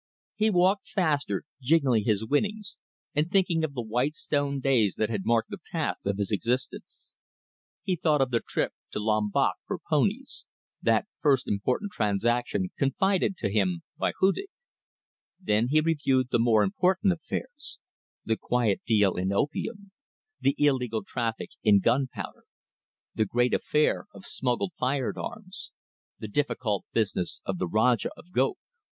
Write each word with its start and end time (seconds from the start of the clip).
He 0.35 0.49
walked 0.49 0.87
faster, 0.89 1.43
jingling 1.61 2.05
his 2.05 2.25
winnings, 2.25 2.75
and 3.13 3.29
thinking 3.29 3.63
of 3.63 3.75
the 3.75 3.83
white 3.83 4.15
stone 4.15 4.59
days 4.59 4.95
that 4.95 5.11
had 5.11 5.25
marked 5.27 5.51
the 5.51 5.59
path 5.71 5.97
of 6.05 6.17
his 6.17 6.31
existence. 6.31 7.11
He 7.83 7.95
thought 7.97 8.19
of 8.19 8.31
the 8.31 8.39
trip 8.39 8.73
to 8.93 8.99
Lombok 8.99 9.57
for 9.67 9.77
ponies 9.77 10.47
that 10.81 11.05
first 11.19 11.47
important 11.47 11.91
transaction 11.91 12.71
confided 12.79 13.37
to 13.37 13.51
him 13.53 13.83
by 13.95 14.13
Hudig; 14.19 14.47
then 15.39 15.67
he 15.67 15.81
reviewed 15.81 16.29
the 16.31 16.39
more 16.39 16.63
important 16.63 17.13
affairs: 17.13 17.77
the 18.25 18.37
quiet 18.37 18.81
deal 18.87 19.13
in 19.15 19.31
opium; 19.31 19.91
the 20.39 20.55
illegal 20.57 21.03
traffic 21.05 21.51
in 21.61 21.79
gunpowder; 21.79 22.45
the 23.13 23.25
great 23.25 23.53
affair 23.53 24.07
of 24.15 24.25
smuggled 24.25 24.73
firearms, 24.79 25.71
the 26.17 26.27
difficult 26.27 26.85
business 26.91 27.39
of 27.45 27.59
the 27.59 27.67
Rajah 27.67 28.09
of 28.17 28.31
Goak. 28.31 28.57